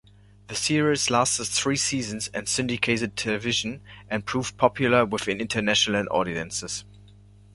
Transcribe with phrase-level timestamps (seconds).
[0.47, 6.85] The series lasted three seasons on syndicated television, and proved popular with international audiences.